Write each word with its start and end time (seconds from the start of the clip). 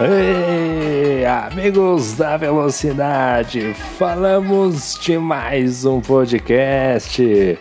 Ei, 0.00 1.24
amigos 1.24 2.14
da 2.14 2.36
velocidade, 2.36 3.72
falamos 3.96 4.98
de 5.00 5.16
mais 5.16 5.84
um 5.84 6.00
podcast. 6.00 7.56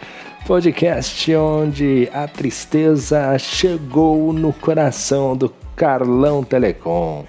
Podcast 0.47 1.35
onde 1.35 2.09
a 2.11 2.27
tristeza 2.27 3.37
chegou 3.37 4.33
no 4.33 4.51
coração 4.51 5.37
do 5.37 5.53
Carlão 5.75 6.43
Telecom. 6.43 7.23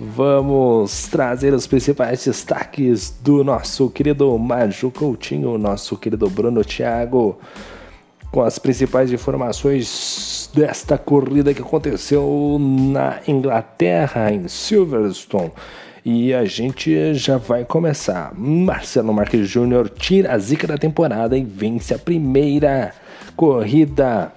Vamos 0.00 1.06
trazer 1.06 1.54
os 1.54 1.68
principais 1.68 2.24
destaques 2.24 3.08
do 3.22 3.44
nosso 3.44 3.88
querido 3.88 4.36
Maju 4.36 4.90
Coutinho, 4.90 5.56
nosso 5.58 5.96
querido 5.96 6.28
Bruno 6.28 6.64
Thiago, 6.64 7.38
com 8.32 8.42
as 8.42 8.58
principais 8.58 9.12
informações 9.12 10.29
desta 10.52 10.98
corrida 10.98 11.54
que 11.54 11.62
aconteceu 11.62 12.58
na 12.60 13.18
Inglaterra, 13.26 14.32
em 14.32 14.48
Silverstone. 14.48 15.52
E 16.04 16.32
a 16.32 16.44
gente 16.44 17.14
já 17.14 17.36
vai 17.36 17.64
começar. 17.64 18.32
Marcelo 18.34 19.12
Marques 19.12 19.48
Júnior 19.48 19.88
tira 19.88 20.32
a 20.32 20.38
zica 20.38 20.66
da 20.66 20.78
temporada 20.78 21.36
e 21.36 21.44
vence 21.44 21.92
a 21.92 21.98
primeira 21.98 22.92
corrida 23.36 24.32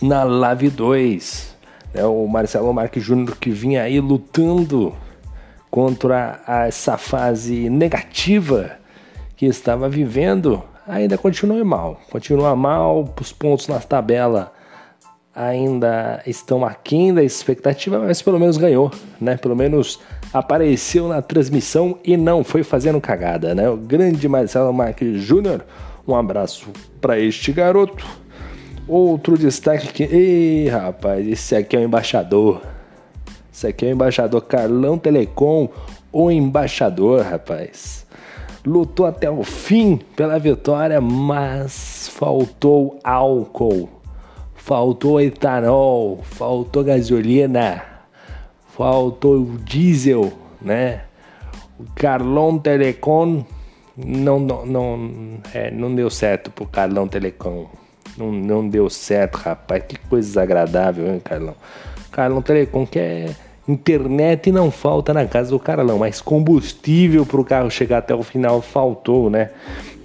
na 0.00 0.24
Lave 0.24 0.68
2. 0.68 1.56
É 1.94 2.04
o 2.04 2.26
Marcelo 2.26 2.72
Marques 2.72 3.02
Júnior 3.02 3.36
que 3.38 3.50
vinha 3.50 3.82
aí 3.82 4.00
lutando 4.00 4.94
contra 5.70 6.40
essa 6.46 6.96
fase 6.96 7.68
negativa 7.68 8.78
que 9.36 9.46
estava 9.46 9.88
vivendo, 9.88 10.62
ainda 10.86 11.18
continua 11.18 11.64
mal. 11.64 12.00
Continua 12.10 12.54
mal, 12.54 13.12
os 13.20 13.32
pontos 13.32 13.66
na 13.68 13.80
tabela 13.80 14.53
ainda 15.34 16.22
estão 16.26 16.64
aquém 16.64 17.12
da 17.12 17.22
expectativa, 17.22 17.98
mas 17.98 18.22
pelo 18.22 18.38
menos 18.38 18.56
ganhou, 18.56 18.90
né? 19.20 19.36
Pelo 19.36 19.56
menos 19.56 19.98
apareceu 20.32 21.08
na 21.08 21.20
transmissão 21.20 21.98
e 22.04 22.16
não 22.16 22.44
foi 22.44 22.62
fazendo 22.62 23.00
cagada, 23.00 23.54
né? 23.54 23.68
O 23.68 23.76
grande 23.76 24.28
Marcelo 24.28 24.72
Marques 24.72 25.20
Júnior, 25.20 25.64
um 26.06 26.14
abraço 26.14 26.68
para 27.00 27.18
este 27.18 27.52
garoto. 27.52 28.06
Outro 28.86 29.36
destaque 29.36 29.88
que, 29.88 30.02
ei, 30.04 30.68
rapaz, 30.68 31.26
esse 31.26 31.56
aqui 31.56 31.74
é 31.74 31.80
o 31.80 31.82
embaixador. 31.82 32.60
Esse 33.52 33.66
aqui 33.66 33.86
é 33.86 33.88
o 33.88 33.92
embaixador 33.92 34.42
Carlão 34.42 34.98
Telecom, 34.98 35.68
o 36.12 36.30
embaixador, 36.30 37.22
rapaz. 37.22 38.06
Lutou 38.64 39.06
até 39.06 39.30
o 39.30 39.42
fim 39.42 39.98
pela 40.16 40.38
vitória, 40.38 41.00
mas 41.00 42.08
faltou 42.12 42.98
álcool 43.02 43.93
faltou 44.64 45.20
etanol, 45.20 46.22
faltou 46.22 46.82
gasolina, 46.82 47.84
faltou 48.74 49.44
diesel, 49.62 50.32
né? 50.58 51.02
O 51.78 51.84
Carlão 51.94 52.58
Telecom 52.58 53.44
não, 53.94 54.40
não, 54.40 54.64
não, 54.64 55.10
é, 55.52 55.70
não 55.70 55.94
deu 55.94 56.08
certo 56.08 56.50
pro 56.50 56.64
Carlão 56.64 57.06
Telecom. 57.06 57.66
Não, 58.16 58.32
não 58.32 58.66
deu 58.66 58.88
certo, 58.88 59.34
rapaz. 59.34 59.84
Que 59.86 59.98
coisa 59.98 60.28
desagradável, 60.28 61.12
hein, 61.12 61.20
Carlão? 61.22 61.54
Carlão 62.10 62.40
Telecom 62.40 62.86
quer 62.86 63.36
internet 63.68 64.48
e 64.48 64.52
não 64.52 64.70
falta 64.70 65.12
na 65.12 65.26
casa 65.26 65.50
do 65.50 65.58
Carlão, 65.58 65.98
mas 65.98 66.22
combustível 66.22 67.26
para 67.26 67.40
o 67.40 67.44
carro 67.44 67.70
chegar 67.70 67.98
até 67.98 68.14
o 68.14 68.22
final 68.22 68.62
faltou, 68.62 69.28
né? 69.28 69.50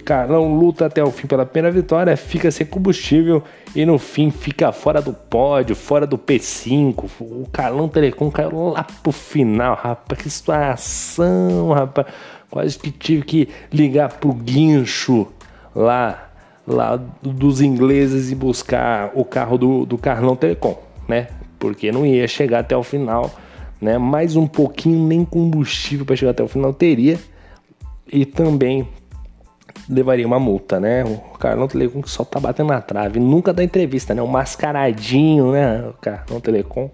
Carlão 0.00 0.54
luta 0.58 0.86
até 0.86 1.02
o 1.02 1.10
fim 1.10 1.26
pela 1.26 1.46
primeira 1.46 1.74
vitória, 1.74 2.16
fica 2.16 2.50
sem 2.50 2.66
combustível 2.66 3.42
e 3.74 3.84
no 3.86 3.98
fim 3.98 4.30
fica 4.30 4.72
fora 4.72 5.00
do 5.00 5.12
pódio, 5.12 5.76
fora 5.76 6.06
do 6.06 6.18
P5. 6.18 7.04
O 7.20 7.48
Carlão 7.52 7.88
Telecom 7.88 8.30
caiu 8.30 8.68
lá 8.68 8.84
pro 9.02 9.12
final, 9.12 9.76
rapaz. 9.76 10.20
Que 10.20 10.30
situação, 10.30 11.72
rapaz. 11.72 12.06
Quase 12.50 12.78
que 12.78 12.90
tive 12.90 13.22
que 13.22 13.48
ligar 13.72 14.12
pro 14.14 14.32
guincho 14.32 15.28
lá, 15.74 16.30
lá 16.66 17.00
dos 17.22 17.60
ingleses 17.60 18.30
e 18.30 18.34
buscar 18.34 19.12
o 19.14 19.24
carro 19.24 19.56
do, 19.56 19.86
do 19.86 19.96
Carlão 19.96 20.34
Telecom, 20.34 20.76
né? 21.08 21.28
Porque 21.58 21.92
não 21.92 22.04
ia 22.04 22.26
chegar 22.26 22.60
até 22.60 22.76
o 22.76 22.82
final, 22.82 23.30
né? 23.80 23.98
Mais 23.98 24.34
um 24.34 24.46
pouquinho, 24.46 25.06
nem 25.06 25.24
combustível 25.24 26.04
para 26.04 26.16
chegar 26.16 26.32
até 26.32 26.42
o 26.42 26.48
final 26.48 26.72
teria. 26.72 27.18
E 28.12 28.24
também 28.24 28.88
levaria 29.88 30.26
uma 30.26 30.38
multa, 30.38 30.78
né? 30.78 31.04
O 31.04 31.38
Carlão 31.38 31.68
Telecom 31.68 32.02
que 32.02 32.10
só 32.10 32.24
tá 32.24 32.38
batendo 32.38 32.68
na 32.68 32.80
trave, 32.80 33.18
nunca 33.20 33.52
dá 33.52 33.62
entrevista, 33.62 34.14
né? 34.14 34.22
O 34.22 34.28
mascaradinho, 34.28 35.52
né? 35.52 35.88
O 35.88 35.94
Carlão 35.94 36.40
Telecom. 36.40 36.90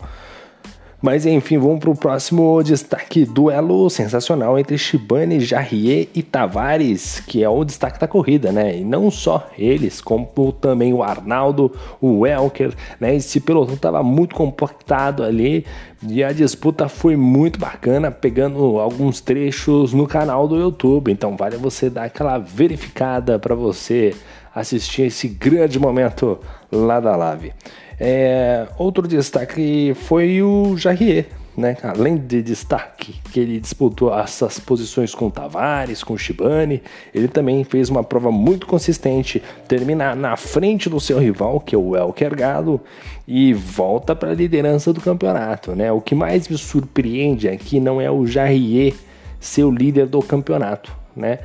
Mas 1.06 1.24
enfim, 1.24 1.56
vamos 1.56 1.78
para 1.78 1.90
o 1.90 1.96
próximo 1.96 2.60
destaque: 2.64 3.24
duelo 3.24 3.88
sensacional 3.88 4.58
entre 4.58 4.76
Shibane, 4.76 5.38
Jarrier 5.38 6.08
e 6.12 6.20
Tavares, 6.20 7.20
que 7.20 7.44
é 7.44 7.48
o 7.48 7.62
destaque 7.62 8.00
da 8.00 8.08
corrida, 8.08 8.50
né? 8.50 8.78
E 8.78 8.84
não 8.84 9.08
só 9.08 9.48
eles, 9.56 10.00
como 10.00 10.26
também 10.60 10.92
o 10.92 11.04
Arnaldo, 11.04 11.70
o 12.00 12.26
Elker, 12.26 12.74
né? 12.98 13.14
Esse 13.14 13.38
pelotão 13.38 13.76
estava 13.76 14.02
muito 14.02 14.34
compactado 14.34 15.22
ali 15.22 15.64
e 16.08 16.24
a 16.24 16.32
disputa 16.32 16.88
foi 16.88 17.14
muito 17.14 17.56
bacana, 17.56 18.10
pegando 18.10 18.80
alguns 18.80 19.20
trechos 19.20 19.92
no 19.92 20.08
canal 20.08 20.48
do 20.48 20.56
YouTube. 20.56 21.12
Então 21.12 21.36
vale 21.36 21.56
você 21.56 21.88
dar 21.88 22.06
aquela 22.06 22.36
verificada 22.36 23.38
para 23.38 23.54
você 23.54 24.12
assistir 24.52 25.02
esse 25.02 25.28
grande 25.28 25.78
momento 25.78 26.36
lá 26.72 26.98
da 26.98 27.14
live. 27.14 27.52
É, 27.98 28.66
outro 28.76 29.08
destaque 29.08 29.94
foi 29.94 30.42
o 30.42 30.76
Jarrier, 30.76 31.26
né? 31.56 31.76
Além 31.82 32.16
de 32.18 32.42
destaque 32.42 33.14
que 33.32 33.40
ele 33.40 33.58
disputou 33.58 34.16
essas 34.16 34.60
posições 34.60 35.14
com 35.14 35.30
Tavares, 35.30 36.04
com 36.04 36.16
Shibane, 36.16 36.82
ele 37.14 37.28
também 37.28 37.64
fez 37.64 37.88
uma 37.88 38.04
prova 38.04 38.30
muito 38.30 38.66
consistente, 38.66 39.42
terminar 39.66 40.14
na 40.14 40.36
frente 40.36 40.90
do 40.90 41.00
seu 41.00 41.18
rival, 41.18 41.58
que 41.58 41.74
é 41.74 41.78
o 41.78 41.96
Elker 41.96 42.36
Galo, 42.36 42.80
e 43.26 43.54
volta 43.54 44.14
para 44.14 44.30
a 44.30 44.34
liderança 44.34 44.92
do 44.92 45.00
campeonato, 45.00 45.74
né? 45.74 45.90
O 45.90 46.00
que 46.00 46.14
mais 46.14 46.48
me 46.48 46.58
surpreende 46.58 47.48
aqui 47.48 47.80
não 47.80 48.00
é 48.00 48.10
o 48.10 48.26
Jarrier 48.26 48.94
ser 49.40 49.64
o 49.64 49.70
líder 49.70 50.06
do 50.06 50.20
campeonato, 50.20 50.94
né? 51.16 51.38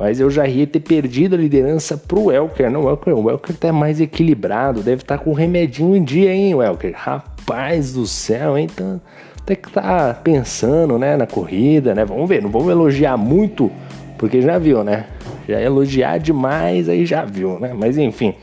Mas 0.00 0.18
eu 0.18 0.30
já 0.30 0.48
ia 0.48 0.66
ter 0.66 0.80
perdido 0.80 1.34
a 1.34 1.38
liderança 1.38 1.94
pro 1.94 2.32
Elker. 2.32 2.70
Não, 2.70 2.84
o 2.84 2.88
Elker, 2.88 3.14
o 3.14 3.30
Elker 3.30 3.54
tá 3.54 3.70
mais 3.70 4.00
equilibrado. 4.00 4.80
Deve 4.80 5.02
estar 5.02 5.18
tá 5.18 5.22
com 5.22 5.28
o 5.28 5.34
remedinho 5.34 5.94
em 5.94 6.02
dia, 6.02 6.32
hein, 6.32 6.52
Elker? 6.52 6.94
Rapaz 6.96 7.92
do 7.92 8.06
céu, 8.06 8.56
hein? 8.56 8.66
Tá, 8.66 8.98
tem 9.44 9.56
que 9.56 9.70
tá 9.70 10.14
pensando, 10.14 10.98
né, 10.98 11.18
na 11.18 11.26
corrida, 11.26 11.94
né? 11.94 12.02
Vamos 12.06 12.26
ver, 12.26 12.40
não 12.40 12.48
vamos 12.48 12.70
elogiar 12.70 13.18
muito, 13.18 13.70
porque 14.16 14.40
já 14.40 14.58
viu, 14.58 14.82
né? 14.82 15.04
Já 15.46 15.60
elogiar 15.60 16.16
demais, 16.16 16.88
aí 16.88 17.04
já 17.04 17.26
viu, 17.26 17.60
né? 17.60 17.74
Mas 17.76 17.98
enfim. 17.98 18.34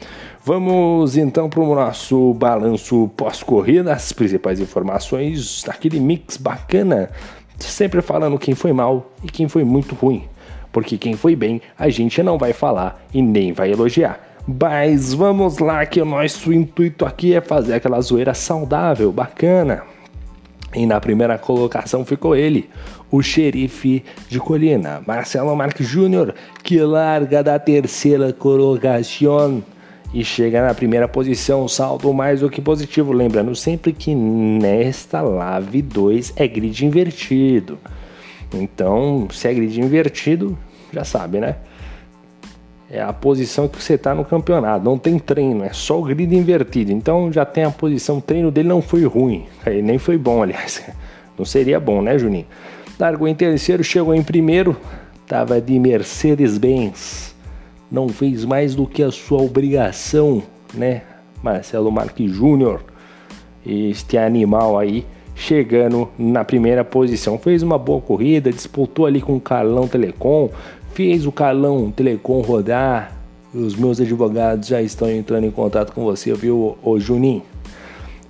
Vamos 0.45 1.17
então 1.17 1.49
para 1.49 1.59
o 1.59 1.73
nosso 1.73 2.35
balanço 2.35 3.09
pós-corrida, 3.17 3.93
as 3.93 4.13
principais 4.13 4.59
informações 4.59 5.63
daquele 5.65 5.99
mix 5.99 6.37
bacana, 6.37 7.09
sempre 7.57 7.99
falando 8.03 8.37
quem 8.37 8.53
foi 8.53 8.71
mal 8.71 9.11
e 9.23 9.27
quem 9.27 9.47
foi 9.47 9.63
muito 9.63 9.95
ruim 9.95 10.23
porque 10.71 10.97
quem 10.97 11.15
foi 11.15 11.35
bem 11.35 11.61
a 11.77 11.89
gente 11.89 12.21
não 12.21 12.37
vai 12.37 12.53
falar 12.53 13.05
e 13.13 13.21
nem 13.21 13.53
vai 13.53 13.71
elogiar. 13.71 14.19
Mas 14.47 15.13
vamos 15.13 15.59
lá 15.59 15.85
que 15.85 16.01
o 16.01 16.05
nosso 16.05 16.53
intuito 16.53 17.05
aqui 17.05 17.33
é 17.33 17.41
fazer 17.41 17.73
aquela 17.73 17.99
zoeira 17.99 18.33
saudável, 18.33 19.11
bacana. 19.11 19.83
E 20.73 20.85
na 20.85 21.01
primeira 21.01 21.37
colocação 21.37 22.05
ficou 22.05 22.35
ele, 22.35 22.69
o 23.11 23.21
xerife 23.21 24.03
de 24.29 24.39
Colina, 24.39 25.01
Marcelo 25.05 25.55
Marques 25.55 25.87
Júnior, 25.87 26.33
que 26.63 26.79
larga 26.79 27.43
da 27.43 27.57
terceira 27.57 28.31
colocação 28.31 29.63
e 30.13 30.23
chega 30.23 30.65
na 30.65 30.73
primeira 30.73 31.07
posição, 31.07 31.67
saldo 31.67 32.13
mais 32.13 32.41
do 32.41 32.49
que 32.49 32.61
positivo. 32.61 33.11
Lembrando 33.11 33.55
sempre 33.55 33.91
que 33.91 34.15
nesta 34.15 35.21
Lave 35.21 35.81
2 35.81 36.33
é 36.35 36.47
grid 36.47 36.85
invertido. 36.85 37.77
Então, 38.53 39.27
se 39.31 39.47
é 39.47 39.53
grid 39.53 39.79
invertido, 39.79 40.57
já 40.93 41.03
sabe, 41.03 41.39
né? 41.39 41.55
É 42.89 43.01
a 43.01 43.11
posição 43.11 43.67
que 43.67 43.81
você 43.81 43.95
está 43.95 44.15
no 44.15 44.23
campeonato. 44.23 44.85
Não 44.85 44.97
tem 44.97 45.19
treino, 45.19 45.63
é 45.63 45.73
só 45.73 45.99
o 45.99 46.03
grid 46.03 46.33
invertido. 46.33 46.91
Então 46.91 47.31
já 47.31 47.43
tem 47.43 47.65
a 47.65 47.71
posição. 47.71 48.19
O 48.19 48.21
treino 48.21 48.49
dele 48.49 48.69
não 48.69 48.81
foi 48.81 49.03
ruim, 49.05 49.45
ele 49.65 49.81
nem 49.81 49.97
foi 49.97 50.17
bom, 50.17 50.41
aliás. 50.41 50.83
Não 51.37 51.45
seria 51.45 51.79
bom, 51.79 52.01
né, 52.01 52.17
Juninho? 52.17 52.47
Largou 52.99 53.27
em 53.27 53.35
terceiro, 53.35 53.83
chegou 53.83 54.15
em 54.15 54.23
primeiro, 54.23 54.75
tava 55.27 55.61
de 55.61 55.77
Mercedes-Benz. 55.77 57.35
Não 57.91 58.09
fez 58.09 58.43
mais 58.43 58.73
do 58.73 58.87
que 58.87 59.03
a 59.03 59.11
sua 59.11 59.43
obrigação, 59.43 60.41
né? 60.73 61.03
Marcelo 61.43 61.91
Marques 61.91 62.31
Júnior, 62.31 62.83
este 63.63 64.17
animal 64.17 64.79
aí 64.79 65.05
chegando 65.37 66.09
na 66.17 66.43
primeira 66.43 66.83
posição. 66.83 67.37
Fez 67.37 67.61
uma 67.61 67.77
boa 67.77 68.01
corrida, 68.01 68.51
disputou 68.51 69.05
ali 69.05 69.21
com 69.21 69.37
o 69.37 69.39
Carlão 69.39 69.87
Telecom, 69.87 70.49
fez 70.93 71.25
o 71.25 71.31
Carlão 71.31 71.91
Telecom 71.91 72.41
rodar. 72.41 73.13
Os 73.53 73.75
meus 73.75 74.01
advogados 74.01 74.67
já 74.67 74.81
estão 74.81 75.09
entrando 75.09 75.45
em 75.45 75.51
contato 75.51 75.93
com 75.93 76.03
você, 76.03 76.33
viu, 76.33 76.77
Juninho? 76.97 77.43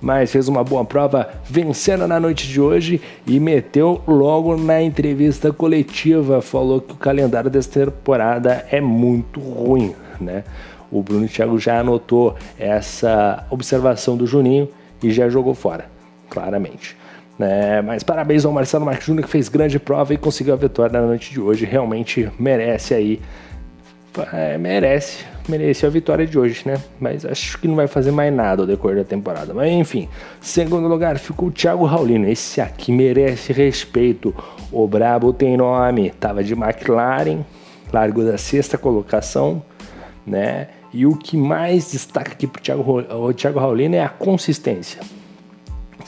mas 0.00 0.30
fez 0.30 0.48
uma 0.48 0.62
boa 0.62 0.84
prova 0.84 1.28
vencendo 1.44 2.06
na 2.06 2.20
noite 2.20 2.46
de 2.46 2.60
hoje 2.60 3.00
e 3.26 3.40
meteu 3.40 4.00
logo 4.06 4.56
na 4.56 4.80
entrevista 4.80 5.52
coletiva, 5.52 6.40
falou 6.40 6.80
que 6.80 6.92
o 6.92 6.96
calendário 6.96 7.50
dessa 7.50 7.86
temporada 7.86 8.64
é 8.70 8.80
muito 8.80 9.40
ruim, 9.40 9.94
né? 10.20 10.44
O 10.90 11.02
Bruno 11.02 11.28
Thiago 11.28 11.58
já 11.58 11.80
anotou 11.80 12.34
essa 12.58 13.44
observação 13.50 14.16
do 14.16 14.26
Juninho 14.26 14.68
e 15.02 15.10
já 15.10 15.28
jogou 15.28 15.54
fora, 15.54 15.86
claramente. 16.28 16.96
É, 17.40 17.80
mas 17.82 18.02
parabéns 18.02 18.44
ao 18.44 18.52
Marcelo 18.52 18.84
Marques 18.84 19.06
Júnior 19.06 19.24
que 19.24 19.30
fez 19.30 19.48
grande 19.48 19.78
prova 19.78 20.12
e 20.12 20.16
conseguiu 20.16 20.54
a 20.54 20.56
vitória 20.56 21.00
na 21.00 21.06
noite 21.06 21.30
de 21.30 21.40
hoje. 21.40 21.64
Realmente 21.64 22.28
merece 22.38 22.94
aí. 22.94 23.20
É, 24.32 24.58
merece, 24.58 25.24
merece 25.48 25.86
a 25.86 25.88
vitória 25.88 26.26
de 26.26 26.36
hoje, 26.36 26.62
né? 26.66 26.82
Mas 26.98 27.24
acho 27.24 27.56
que 27.58 27.68
não 27.68 27.76
vai 27.76 27.86
fazer 27.86 28.10
mais 28.10 28.34
nada 28.34 28.62
ao 28.62 28.66
decorrer 28.66 28.96
da 28.96 29.04
temporada. 29.04 29.54
Mas 29.54 29.70
enfim, 29.70 30.08
segundo 30.40 30.88
lugar 30.88 31.18
ficou 31.18 31.48
o 31.48 31.52
Thiago 31.52 31.84
Raulino. 31.84 32.28
Esse 32.28 32.60
aqui 32.60 32.90
merece 32.90 33.52
respeito. 33.52 34.34
O 34.72 34.88
Brabo 34.88 35.32
tem 35.32 35.56
nome. 35.56 36.10
Tava 36.10 36.42
de 36.42 36.54
McLaren, 36.54 37.44
largou 37.92 38.24
da 38.24 38.36
sexta 38.36 38.76
colocação, 38.76 39.62
né? 40.26 40.68
E 40.92 41.06
o 41.06 41.14
que 41.14 41.36
mais 41.36 41.92
destaca 41.92 42.32
aqui 42.32 42.48
para 42.48 42.60
o 43.16 43.32
Thiago 43.32 43.60
Raulino 43.60 43.94
é 43.94 44.02
a 44.02 44.08
consistência 44.08 45.00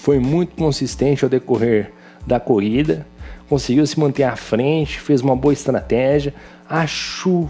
foi 0.03 0.19
muito 0.19 0.57
consistente 0.57 1.25
ao 1.25 1.29
decorrer 1.29 1.93
da 2.27 2.41
corrida, 2.41 3.07
conseguiu 3.49 3.87
se 3.87 4.01
manter 4.01 4.23
à 4.23 4.35
frente, 4.35 4.99
fez 4.99 5.21
uma 5.21 5.37
boa 5.37 5.53
estratégia. 5.53 6.33
Acho, 6.69 7.49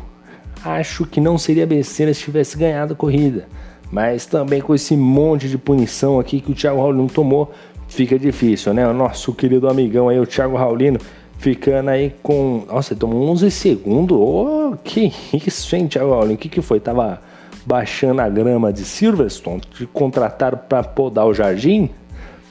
acho 0.64 1.06
que 1.06 1.20
não 1.20 1.38
seria 1.38 1.64
besteira 1.64 2.12
se 2.12 2.23
tivesse 2.23 2.58
ganhado 2.58 2.94
a 2.94 2.97
corrida, 2.97 3.47
mas 3.91 4.26
também 4.26 4.61
com 4.61 4.75
esse 4.75 4.97
monte 4.97 5.49
de 5.49 5.56
punição 5.56 6.19
aqui 6.19 6.41
que 6.41 6.50
o 6.50 6.55
Thiago 6.55 6.81
Raulino 6.81 7.08
tomou, 7.08 7.52
fica 7.87 8.19
difícil, 8.19 8.75
né? 8.75 8.87
O 8.88 8.93
nosso 8.93 9.32
querido 9.32 9.69
amigão 9.69 10.08
aí, 10.08 10.19
o 10.19 10.26
Thiago 10.26 10.56
Raulino, 10.56 10.99
ficando 11.38 11.91
aí 11.91 12.12
com. 12.20 12.64
Nossa, 12.67 12.94
ele 12.94 13.00
tomou 13.00 13.29
11 13.29 13.49
segundos. 13.49 14.19
Oh, 14.20 14.76
que 14.82 15.12
isso, 15.46 15.76
hein, 15.76 15.87
Thiago 15.87 16.11
Raulino? 16.11 16.35
O 16.35 16.38
que, 16.38 16.49
que 16.49 16.61
foi? 16.61 16.81
Tava 16.81 17.23
baixando 17.64 18.20
a 18.20 18.29
grama 18.29 18.73
de 18.73 18.85
Silverstone? 18.85 19.61
Te 19.73 19.87
contrataram 19.87 20.58
para 20.69 20.82
podar 20.82 21.26
o 21.26 21.32
jardim? 21.32 21.91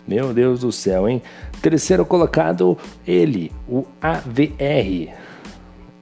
Meu 0.10 0.34
Deus 0.34 0.62
do 0.62 0.72
céu, 0.72 1.08
hein? 1.08 1.22
Terceiro 1.62 2.04
colocado, 2.04 2.76
ele, 3.06 3.52
o 3.68 3.86
AVR. 4.02 5.14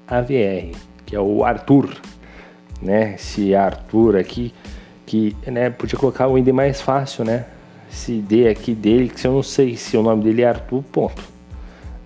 AVR, 0.07 0.71
que 1.05 1.13
é 1.13 1.19
o 1.19 1.43
Arthur, 1.43 1.89
né? 2.81 3.15
Esse 3.15 3.53
Arthur 3.53 4.15
aqui, 4.15 4.53
que 5.05 5.35
né, 5.45 5.69
podia 5.69 5.99
colocar 5.99 6.29
o 6.29 6.37
ID 6.37 6.47
mais 6.53 6.79
fácil, 6.79 7.25
né? 7.25 7.47
Esse 7.91 8.13
D 8.19 8.47
aqui 8.47 8.73
dele, 8.73 9.09
que 9.09 9.27
eu 9.27 9.33
não 9.33 9.43
sei 9.43 9.75
se 9.75 9.97
o 9.97 10.01
nome 10.01 10.23
dele 10.23 10.41
é 10.41 10.47
Arthur, 10.47 10.81
ponto. 10.83 11.21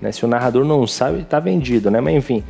Né? 0.02 0.12
Se 0.12 0.26
o 0.26 0.28
narrador 0.28 0.66
não 0.66 0.88
sabe, 0.88 1.24
tá 1.24 1.40
vendido, 1.40 1.92
né? 1.92 2.02
Mas 2.02 2.16
enfim, 2.16 2.44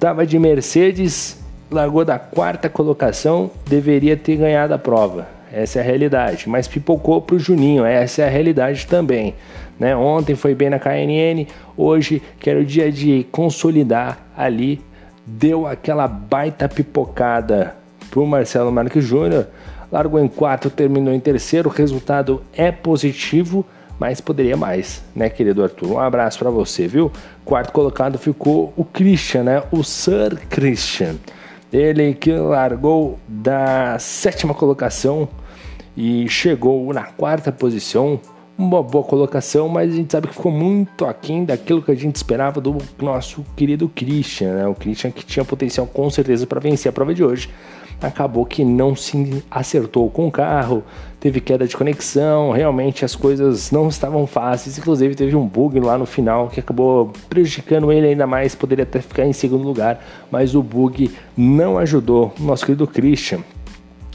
tava 0.00 0.26
de 0.26 0.36
Mercedes, 0.36 1.40
largou 1.70 2.04
da 2.04 2.18
quarta 2.18 2.68
colocação, 2.68 3.52
deveria 3.68 4.16
ter 4.16 4.34
ganhado 4.34 4.74
a 4.74 4.78
prova 4.78 5.33
essa 5.54 5.78
é 5.78 5.82
a 5.82 5.84
realidade. 5.84 6.48
Mas 6.48 6.66
pipocou 6.66 7.22
para 7.22 7.36
o 7.36 7.38
Juninho, 7.38 7.84
essa 7.84 8.22
é 8.22 8.26
a 8.26 8.30
realidade 8.30 8.86
também. 8.86 9.34
Né? 9.78 9.94
Ontem 9.94 10.34
foi 10.34 10.54
bem 10.54 10.70
na 10.70 10.78
KNN, 10.78 11.46
hoje 11.76 12.22
que 12.40 12.50
era 12.50 12.58
o 12.58 12.64
dia 12.64 12.90
de 12.90 13.26
consolidar 13.30 14.18
ali, 14.36 14.80
deu 15.26 15.66
aquela 15.66 16.06
baita 16.06 16.68
pipocada 16.68 17.74
para 18.10 18.20
o 18.20 18.26
Marcelo 18.26 18.70
Marques 18.70 19.04
Júnior, 19.04 19.46
largou 19.90 20.20
em 20.20 20.28
quarto, 20.28 20.70
terminou 20.70 21.14
em 21.14 21.20
terceiro, 21.20 21.68
o 21.68 21.72
resultado 21.72 22.42
é 22.52 22.70
positivo, 22.70 23.64
mas 23.98 24.20
poderia 24.20 24.56
mais, 24.56 25.04
né, 25.14 25.28
querido 25.28 25.62
Arthur? 25.62 25.92
Um 25.92 26.00
abraço 26.00 26.38
para 26.38 26.50
você, 26.50 26.86
viu? 26.86 27.10
Quarto 27.44 27.72
colocado 27.72 28.18
ficou 28.18 28.72
o 28.76 28.84
Christian, 28.84 29.44
né? 29.44 29.62
O 29.70 29.84
Sir 29.84 30.36
Christian. 30.48 31.14
Ele 31.72 32.14
que 32.14 32.32
largou 32.32 33.18
da 33.26 33.98
sétima 33.98 34.54
colocação 34.54 35.28
e 35.96 36.28
chegou 36.28 36.92
na 36.92 37.04
quarta 37.04 37.52
posição. 37.52 38.20
Uma 38.56 38.80
boa 38.84 39.02
colocação, 39.02 39.68
mas 39.68 39.92
a 39.92 39.96
gente 39.96 40.12
sabe 40.12 40.28
que 40.28 40.34
ficou 40.34 40.52
muito 40.52 41.04
aquém 41.04 41.44
daquilo 41.44 41.82
que 41.82 41.90
a 41.90 41.94
gente 41.94 42.14
esperava 42.14 42.60
do 42.60 42.78
nosso 43.00 43.44
querido 43.56 43.88
Christian, 43.88 44.54
né? 44.54 44.66
O 44.68 44.74
Christian 44.76 45.10
que 45.10 45.26
tinha 45.26 45.44
potencial 45.44 45.88
com 45.88 46.08
certeza 46.08 46.46
para 46.46 46.60
vencer 46.60 46.88
a 46.88 46.92
prova 46.92 47.12
de 47.12 47.24
hoje. 47.24 47.50
Acabou 48.00 48.44
que 48.44 48.64
não 48.64 48.94
se 48.94 49.42
acertou 49.50 50.08
com 50.08 50.28
o 50.28 50.30
carro, 50.30 50.84
teve 51.18 51.40
queda 51.40 51.66
de 51.66 51.76
conexão, 51.76 52.52
realmente 52.52 53.04
as 53.04 53.16
coisas 53.16 53.72
não 53.72 53.88
estavam 53.88 54.24
fáceis. 54.24 54.78
Inclusive, 54.78 55.16
teve 55.16 55.34
um 55.34 55.46
bug 55.46 55.80
lá 55.80 55.98
no 55.98 56.06
final 56.06 56.48
que 56.48 56.60
acabou 56.60 57.12
prejudicando 57.28 57.90
ele 57.90 58.08
ainda 58.08 58.26
mais. 58.26 58.54
Poderia 58.54 58.84
até 58.84 59.00
ficar 59.00 59.24
em 59.24 59.32
segundo 59.32 59.64
lugar, 59.64 60.04
mas 60.30 60.54
o 60.54 60.62
bug 60.62 61.10
não 61.36 61.76
ajudou 61.78 62.32
o 62.38 62.42
nosso 62.42 62.64
querido 62.66 62.86
Christian. 62.86 63.40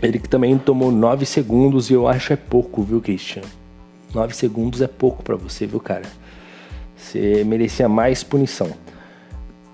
Ele 0.01 0.19
que 0.19 0.29
também 0.29 0.57
tomou 0.57 0.91
9 0.91 1.25
segundos 1.25 1.89
e 1.89 1.93
eu 1.93 2.07
acho 2.07 2.31
é 2.31 2.35
pouco, 2.35 2.81
viu, 2.81 3.01
Christian? 3.01 3.43
9 4.13 4.33
segundos 4.33 4.81
é 4.81 4.87
pouco 4.87 5.23
para 5.23 5.35
você, 5.35 5.67
viu, 5.67 5.79
cara? 5.79 6.03
Você 6.95 7.43
merecia 7.43 7.89
mais 7.89 8.23
punição. 8.23 8.69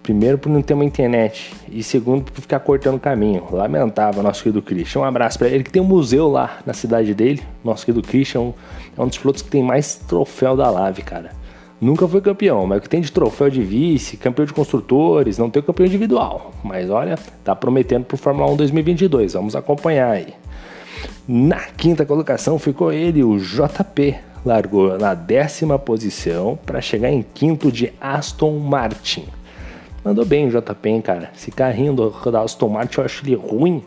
Primeiro 0.02 0.38
por 0.38 0.50
não 0.50 0.62
ter 0.62 0.76
uma 0.76 0.86
internet 0.86 1.52
e 1.68 1.82
segundo 1.82 2.32
por 2.32 2.40
ficar 2.40 2.60
cortando 2.60 3.00
caminho. 3.00 3.44
Lamentável, 3.52 4.22
nosso 4.22 4.44
querido 4.44 4.62
Christian. 4.62 5.02
Um 5.02 5.04
abraço 5.04 5.40
para 5.40 5.48
ele 5.48 5.64
que 5.64 5.72
tem 5.72 5.82
um 5.82 5.86
museu 5.86 6.30
lá 6.30 6.60
na 6.66 6.74
cidade 6.74 7.14
dele. 7.14 7.42
Nosso 7.64 7.86
querido 7.86 8.08
Christian 8.08 8.54
é 8.96 9.02
um 9.02 9.08
dos 9.08 9.18
pilotos 9.18 9.42
que 9.42 9.50
tem 9.50 9.64
mais 9.64 9.96
troféu 9.96 10.56
da 10.56 10.70
Lave, 10.70 11.02
cara. 11.02 11.32
Nunca 11.80 12.08
foi 12.08 12.22
campeão, 12.22 12.66
mas 12.66 12.80
o 12.80 12.82
que 12.82 12.90
tem 12.90 13.02
de 13.02 13.12
troféu 13.12 13.50
de 13.50 13.62
vice, 13.62 14.16
campeão 14.16 14.46
de 14.46 14.54
construtores, 14.54 15.38
não 15.38 15.50
tem 15.50 15.62
campeão 15.62 15.86
individual. 15.86 16.52
Mas 16.64 16.90
olha, 16.90 17.18
tá 17.44 17.54
prometendo 17.54 18.06
pro 18.06 18.16
Fórmula 18.16 18.50
1 18.52 18.56
2022. 18.56 19.34
Vamos 19.34 19.56
acompanhar 19.56 20.12
aí. 20.12 20.34
Na 21.28 21.60
quinta 21.60 22.06
colocação 22.06 22.58
ficou 22.58 22.94
ele, 22.94 23.24
o 23.24 23.38
JP. 23.38 24.16
Largou 24.46 24.98
na 24.98 25.16
décima 25.16 25.80
posição 25.80 26.58
para 26.66 26.80
chegar 26.80 27.10
em 27.10 27.24
quinto 27.24 27.72
de 27.72 27.92
Aston 28.00 28.60
Martin. 28.60 29.26
Mandou 30.04 30.24
bem 30.24 30.48
o 30.48 30.52
JP, 30.52 30.88
hein, 30.88 31.02
cara. 31.02 31.32
Esse 31.36 31.50
carrinho 31.50 31.94
do, 31.94 32.32
da 32.32 32.42
Aston 32.42 32.70
Martin 32.70 33.00
eu 33.00 33.06
acho 33.06 33.26
ele 33.26 33.36
ruim. 33.36 33.84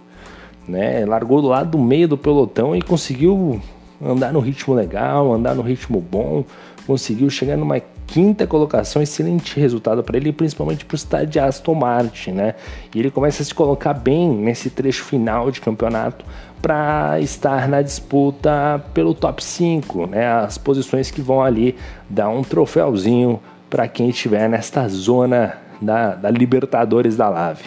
Né? 0.67 1.07
Largou 1.07 1.41
do 1.41 1.49
lado 1.49 1.71
do 1.71 1.79
meio 1.79 2.09
do 2.09 2.19
pelotão 2.19 2.75
e 2.75 2.83
conseguiu 2.83 3.63
andar 4.01 4.33
no 4.33 4.41
ritmo 4.41 4.75
legal, 4.75 5.33
andar 5.33 5.55
no 5.55 5.63
ritmo 5.63 6.01
bom 6.01 6.45
conseguiu 6.89 7.29
chegar 7.29 7.55
numa 7.55 7.83
quinta 8.07 8.47
colocação, 8.47 9.03
excelente 9.03 9.61
resultado 9.61 10.03
para 10.03 10.17
ele, 10.17 10.33
principalmente 10.33 10.87
para 10.87 10.95
o 10.95 10.97
estádio 10.97 11.27
de 11.27 11.39
Aston 11.39 11.75
Martin, 11.75 12.31
né? 12.31 12.55
E 12.95 12.99
ele 12.99 13.11
começa 13.11 13.43
a 13.43 13.45
se 13.45 13.55
colocar 13.55 13.93
bem 13.93 14.31
nesse 14.31 14.71
trecho 14.71 15.05
final 15.05 15.51
de 15.51 15.61
campeonato 15.61 16.25
para 16.63 17.21
estar 17.21 17.69
na 17.69 17.83
disputa 17.83 18.83
pelo 18.95 19.13
top 19.13 19.45
5, 19.45 20.07
né? 20.07 20.27
As 20.27 20.57
posições 20.57 21.11
que 21.11 21.21
vão 21.21 21.43
ali 21.43 21.77
dar 22.09 22.31
um 22.31 22.43
troféuzinho 22.43 23.39
para 23.69 23.87
quem 23.87 24.09
estiver 24.09 24.49
nesta 24.49 24.89
zona 24.89 25.59
da, 25.83 26.15
da 26.15 26.31
Libertadores 26.31 27.19
da 27.19 27.29
Lave. 27.29 27.65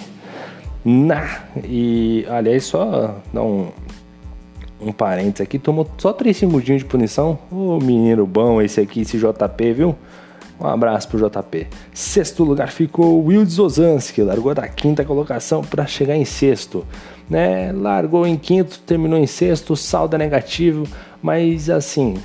Na, 0.84 1.42
e 1.64 2.26
aliás, 2.28 2.64
só 2.64 3.18
dar 3.32 3.44
um, 3.44 3.68
um 4.82 4.92
parênteses 4.92 5.42
aqui, 5.42 5.60
tomou 5.60 5.88
só 5.98 6.12
três 6.12 6.38
segundinhos 6.38 6.82
de 6.82 6.88
punição. 6.88 7.38
Ô 7.52 7.80
menino 7.80 8.26
bom 8.26 8.62
esse 8.62 8.82
aqui, 8.82 9.02
esse 9.02 9.18
JP, 9.18 9.74
viu? 9.74 9.96
Um 10.60 10.68
abraço 10.68 11.08
pro 11.08 11.18
JP. 11.18 11.68
Sexto 11.94 12.44
lugar 12.44 12.72
ficou 12.72 13.20
o 13.20 13.26
Wilds 13.28 13.58
Ozanski, 13.58 14.22
largou 14.22 14.54
da 14.54 14.68
quinta 14.68 15.04
colocação 15.04 15.64
para 15.64 15.88
chegar 15.88 16.16
em 16.16 16.26
sexto. 16.26 16.86
Né? 17.30 17.72
Largou 17.72 18.28
em 18.28 18.38
quinto, 18.38 18.80
terminou 18.80 19.18
em 19.18 19.26
sexto, 19.26 19.76
saldo 19.76 20.16
é 20.16 20.20
negativo, 20.20 20.86
mas 21.22 21.70
assim, 21.70 22.16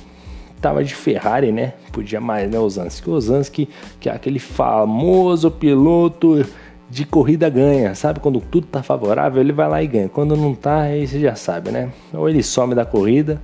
tava 0.61 0.83
de 0.83 0.93
Ferrari, 0.93 1.51
né? 1.51 1.73
Podia 1.91 2.21
mais, 2.21 2.49
né, 2.49 2.59
Ozanski? 2.59 3.09
Ozanski, 3.09 3.69
que 3.99 4.09
é 4.09 4.13
aquele 4.13 4.39
famoso 4.39 5.49
piloto 5.49 6.45
de 6.89 7.05
corrida 7.05 7.49
ganha, 7.49 7.93
sabe? 7.95 8.19
Quando 8.19 8.39
tudo 8.39 8.67
tá 8.67 8.81
favorável, 8.81 9.41
ele 9.41 9.51
vai 9.51 9.67
lá 9.69 9.83
e 9.83 9.87
ganha. 9.87 10.09
Quando 10.09 10.35
não 10.35 10.55
tá, 10.55 10.81
aí 10.81 11.07
você 11.07 11.19
já 11.19 11.35
sabe, 11.35 11.71
né? 11.71 11.91
Ou 12.13 12.29
ele 12.29 12.41
some 12.41 12.73
da 12.73 12.85
corrida, 12.85 13.41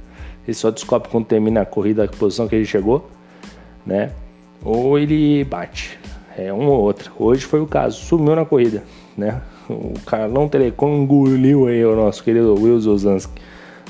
ele 0.47 0.55
só 0.55 0.71
descobre 0.71 1.09
quando 1.09 1.25
termina 1.25 1.61
a 1.61 1.65
corrida 1.65 2.03
a 2.03 2.07
posição 2.07 2.47
que 2.47 2.55
ele 2.55 2.65
chegou, 2.65 3.09
né? 3.85 4.11
Ou 4.63 4.97
ele 4.97 5.43
bate. 5.43 5.99
É 6.37 6.51
um 6.53 6.67
ou 6.67 6.81
outro. 6.81 7.11
Hoje 7.19 7.45
foi 7.45 7.61
o 7.61 7.67
caso, 7.67 7.97
sumiu 7.97 8.35
na 8.35 8.45
corrida, 8.45 8.83
né? 9.17 9.41
O 9.69 9.93
Carlão 10.05 10.49
Telecom 10.49 11.03
engoliu 11.03 11.67
aí 11.67 11.85
o 11.85 11.95
nosso 11.95 12.23
querido 12.23 12.53
Wilson 12.53 12.91
Ozanski. 12.91 13.41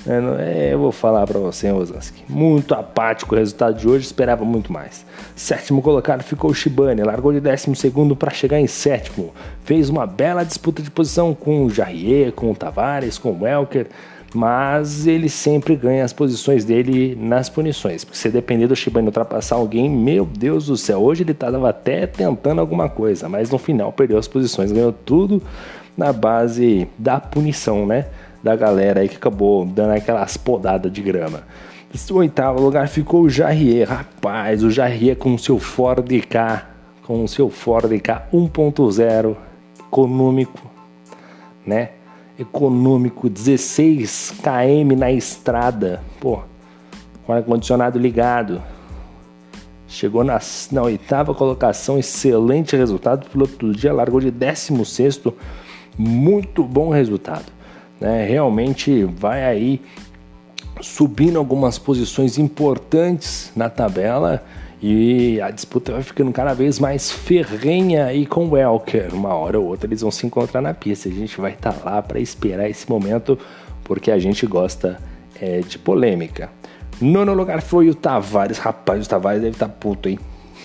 É, 0.05 0.69
é, 0.69 0.73
eu 0.73 0.79
vou 0.79 0.91
falar 0.91 1.25
para 1.25 1.39
você, 1.39 1.71
Osansky. 1.71 2.23
Muito 2.27 2.73
apático 2.73 3.35
o 3.35 3.37
resultado 3.37 3.77
de 3.77 3.87
hoje, 3.87 4.05
esperava 4.05 4.43
muito 4.43 4.71
mais. 4.71 5.05
Sétimo 5.35 5.81
colocado 5.81 6.23
ficou 6.23 6.51
o 6.51 6.53
Shibane, 6.53 7.01
largou 7.03 7.31
de 7.31 7.39
décimo 7.39 7.75
segundo 7.75 8.15
para 8.15 8.31
chegar 8.31 8.59
em 8.59 8.67
sétimo. 8.67 9.33
Fez 9.63 9.89
uma 9.89 10.05
bela 10.05 10.43
disputa 10.43 10.81
de 10.81 10.91
posição 10.91 11.33
com 11.33 11.65
o 11.65 11.69
Jarrier, 11.69 12.33
com 12.33 12.51
o 12.51 12.55
Tavares, 12.55 13.17
com 13.17 13.31
o 13.31 13.43
Welker. 13.43 13.87
mas 14.35 15.05
ele 15.05 15.29
sempre 15.29 15.75
ganha 15.75 16.03
as 16.03 16.11
posições 16.11 16.65
dele 16.65 17.15
nas 17.15 17.49
punições. 17.49 18.03
Porque 18.03 18.17
se 18.17 18.29
depender 18.29 18.67
do 18.67 18.75
Shibane 18.75 19.07
ultrapassar 19.07 19.55
alguém, 19.55 19.89
meu 19.89 20.25
Deus 20.25 20.65
do 20.65 20.75
céu, 20.75 21.01
hoje 21.01 21.23
ele 21.23 21.31
estava 21.31 21.69
até 21.69 22.07
tentando 22.07 22.59
alguma 22.59 22.89
coisa, 22.89 23.29
mas 23.29 23.51
no 23.51 23.57
final 23.57 23.93
perdeu 23.93 24.17
as 24.17 24.27
posições, 24.27 24.71
ganhou 24.71 24.91
tudo 24.91 25.41
na 25.95 26.11
base 26.11 26.87
da 26.97 27.19
punição, 27.19 27.85
né? 27.85 28.07
Da 28.43 28.55
galera 28.55 29.01
aí 29.01 29.09
que 29.09 29.15
acabou 29.15 29.65
dando 29.65 29.91
aquelas 29.91 30.35
podadas 30.35 30.91
de 30.91 31.01
grama. 31.01 31.43
No 32.09 32.17
oitavo 32.17 32.61
lugar 32.61 32.87
ficou 32.87 33.21
o 33.21 33.29
Jarrier. 33.29 33.87
Rapaz, 33.87 34.63
o 34.63 34.69
Jarrier 34.69 35.15
com 35.15 35.33
o 35.33 35.39
seu 35.39 35.59
Ford 35.59 36.09
K, 36.27 36.67
com 37.03 37.23
o 37.23 37.27
seu 37.27 37.49
Ford 37.49 37.99
K 38.01 38.27
1.0 38.33 39.35
econômico, 39.79 40.59
né? 41.65 41.89
econômico, 42.37 43.29
16 43.29 44.35
km 44.41 44.97
na 44.97 45.11
estrada, 45.11 46.01
pô, 46.19 46.41
com 47.25 47.33
ar-condicionado 47.33 47.99
ligado. 47.99 48.61
Chegou 49.87 50.23
na, 50.23 50.39
na, 50.71 50.81
oitava 50.81 51.35
colocação, 51.35 51.99
excelente 51.99 52.75
resultado. 52.75 53.25
O 53.25 53.29
piloto 53.29 53.67
do 53.67 53.73
dia 53.73 53.93
largou 53.93 54.19
de 54.19 54.31
16, 54.31 55.21
muito 55.95 56.63
bom 56.63 56.89
resultado. 56.89 57.45
Né? 57.99 58.25
Realmente 58.25 59.03
vai 59.03 59.43
aí 59.43 59.81
subindo 60.81 61.37
algumas 61.37 61.77
posições 61.77 62.37
importantes 62.37 63.51
na 63.55 63.69
tabela 63.69 64.43
e 64.85 65.39
a 65.39 65.49
disputa 65.49 65.93
vai 65.93 66.03
ficando 66.03 66.31
cada 66.33 66.53
vez 66.53 66.77
mais 66.77 67.09
ferrenha 67.09 68.05
aí 68.05 68.25
com 68.25 68.49
o 68.49 68.57
Elker. 68.57 69.13
Uma 69.15 69.33
hora 69.33 69.57
ou 69.57 69.65
outra 69.65 69.87
eles 69.87 70.01
vão 70.01 70.11
se 70.11 70.25
encontrar 70.25 70.61
na 70.61 70.73
pista. 70.73 71.07
A 71.07 71.11
gente 71.11 71.39
vai 71.39 71.53
estar 71.53 71.71
tá 71.71 71.89
lá 71.89 72.01
para 72.01 72.19
esperar 72.19 72.69
esse 72.69 72.89
momento, 72.89 73.39
porque 73.85 74.11
a 74.11 74.19
gente 74.19 74.45
gosta 74.45 74.99
é, 75.39 75.61
de 75.61 75.79
polêmica. 75.79 76.49
Nono 76.99 77.33
lugar 77.33 77.61
foi 77.61 77.89
o 77.89 77.95
Tavares. 77.95 78.57
Rapaz, 78.57 79.05
o 79.05 79.09
Tavares 79.09 79.41
deve 79.41 79.55
estar 79.55 79.69
tá 79.69 79.73
puto, 79.73 80.09
hein? 80.09 80.19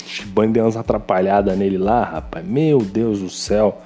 Shibane 0.05 0.53
deu 0.53 0.65
umas 0.65 0.77
atrapalhadas 0.77 1.57
nele 1.57 1.79
lá, 1.79 2.03
rapaz. 2.03 2.45
Meu 2.45 2.79
Deus 2.79 3.21
do 3.21 3.31
céu. 3.31 3.81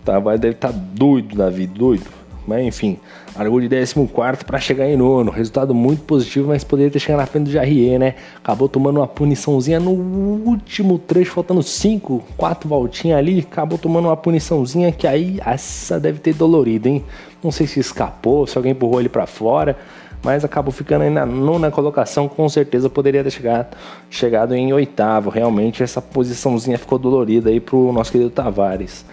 O 0.00 0.04
Tavares 0.06 0.40
deve 0.40 0.54
estar 0.54 0.72
tá 0.72 0.78
doido 0.94 1.36
da 1.36 1.50
vida, 1.50 1.74
doido. 1.74 2.06
Mas 2.46 2.64
enfim, 2.66 2.98
largou 3.36 3.60
de 3.60 3.68
14 3.68 4.44
para 4.44 4.58
chegar 4.58 4.88
em 4.88 4.96
nono. 4.96 5.30
Resultado 5.30 5.74
muito 5.74 6.02
positivo, 6.02 6.48
mas 6.48 6.62
poderia 6.62 6.90
ter 6.90 6.98
chegado 6.98 7.20
na 7.20 7.26
frente 7.26 7.44
do 7.44 7.50
Jarrier, 7.50 7.98
né? 7.98 8.14
Acabou 8.36 8.68
tomando 8.68 8.98
uma 8.98 9.06
puniçãozinha 9.08 9.80
no 9.80 9.90
último 9.90 10.98
trecho, 10.98 11.32
faltando 11.32 11.62
5, 11.62 12.22
4 12.36 12.68
voltinhas 12.68 13.18
ali. 13.18 13.40
Acabou 13.40 13.78
tomando 13.78 14.08
uma 14.08 14.16
puniçãozinha 14.16 14.92
que 14.92 15.06
aí 15.06 15.40
essa 15.44 15.98
deve 15.98 16.18
ter 16.18 16.34
dolorido, 16.34 16.88
hein? 16.88 17.02
Não 17.42 17.50
sei 17.50 17.66
se 17.66 17.80
escapou, 17.80 18.46
se 18.46 18.56
alguém 18.56 18.72
empurrou 18.72 19.00
ele 19.00 19.08
para 19.08 19.26
fora, 19.26 19.76
mas 20.22 20.44
acabou 20.44 20.72
ficando 20.72 21.02
aí 21.02 21.10
na 21.10 21.26
nona 21.26 21.70
colocação. 21.70 22.28
Com 22.28 22.48
certeza 22.48 22.88
poderia 22.88 23.22
ter 23.22 23.30
chegado, 23.30 23.76
chegado 24.10 24.54
em 24.54 24.72
oitavo. 24.72 25.30
Realmente 25.30 25.82
essa 25.82 26.00
posiçãozinha 26.00 26.78
ficou 26.78 26.98
dolorida 26.98 27.50
aí 27.50 27.60
pro 27.60 27.92
nosso 27.92 28.12
querido 28.12 28.30
Tavares. 28.30 29.04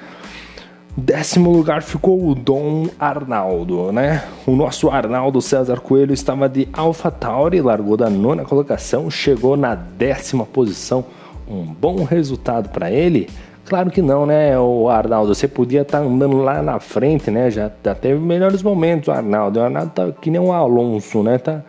Décimo 0.96 1.52
lugar 1.52 1.82
ficou 1.82 2.28
o 2.28 2.36
Dom 2.36 2.88
Arnaldo, 3.00 3.94
né? 3.94 4.24
O 4.46 4.52
nosso 4.52 4.90
Arnaldo 4.90 5.42
César 5.42 5.80
Coelho 5.80 6.14
estava 6.14 6.50
de 6.50 6.68
AlphaTauri, 6.74 7.62
largou 7.62 7.96
da 7.96 8.10
nona 8.10 8.44
colocação, 8.44 9.10
chegou 9.10 9.56
na 9.56 9.74
décima 9.74 10.46
posição. 10.46 11.06
Um 11.48 11.64
bom 11.64 12.04
resultado 12.04 12.70
para 12.70 12.92
ele? 12.92 13.30
Claro 13.66 13.90
que 13.90 14.02
não, 14.02 14.26
né, 14.26 14.60
o 14.60 14.90
Arnaldo? 14.90 15.34
Você 15.34 15.48
podia 15.48 15.84
estar 15.84 16.00
tá 16.00 16.04
andando 16.04 16.38
lá 16.40 16.62
na 16.62 16.78
frente, 16.78 17.32
né? 17.32 17.50
Já, 17.50 17.72
já 17.82 17.96
teve 17.96 18.20
melhores 18.20 18.62
momentos, 18.62 19.08
o 19.08 19.12
Arnaldo. 19.12 19.60
O 19.60 19.64
Arnaldo 19.64 19.92
tá 19.92 20.12
que 20.12 20.30
nem 20.30 20.42
um 20.42 20.52
Alonso, 20.52 21.24
né? 21.24 21.38
Tá, 21.38 21.62